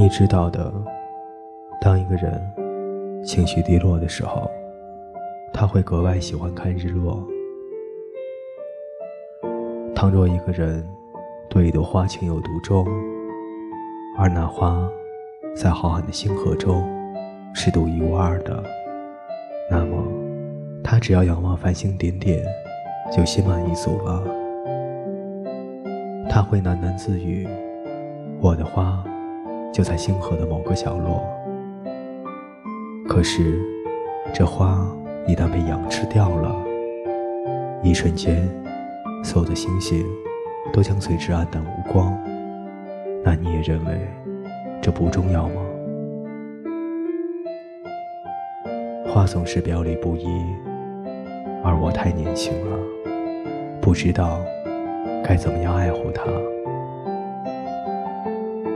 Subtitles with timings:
[0.00, 0.72] 你知道的，
[1.78, 2.32] 当一个人
[3.22, 4.50] 情绪低落的时候，
[5.52, 7.22] 他会格外喜欢看日落。
[9.94, 10.82] 倘若一个人
[11.50, 12.86] 对一朵花情有独钟，
[14.16, 14.88] 而那花
[15.54, 16.82] 在浩瀚的星河中
[17.54, 18.64] 是独一无二的，
[19.70, 20.02] 那么
[20.82, 22.42] 他只要仰望繁星点点，
[23.14, 24.24] 就心满意足了。
[26.26, 27.46] 他会喃喃自语
[28.40, 29.04] ：“我的花。”
[29.72, 31.22] 就在星河的某个角落，
[33.08, 33.58] 可是
[34.32, 34.84] 这花
[35.26, 36.54] 一旦被羊吃掉了，
[37.82, 38.48] 一瞬间，
[39.22, 40.04] 所有的星星
[40.72, 42.18] 都将随之黯淡无光。
[43.24, 44.00] 那你也认为
[44.82, 45.62] 这不重要吗？
[49.06, 50.26] 花总是表里不一，
[51.62, 52.76] 而我太年轻了，
[53.80, 54.40] 不知道
[55.24, 56.24] 该怎么样爱护它。